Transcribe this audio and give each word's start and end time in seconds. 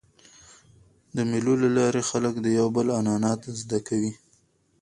د 1.15 1.17
مېلو 1.29 1.53
له 1.63 1.69
لاري 1.77 2.01
خلک 2.09 2.33
د 2.41 2.47
یو 2.59 2.67
بل 2.75 2.87
عنعنات 2.97 3.41
زده 3.61 3.79
کوي. 3.87 4.13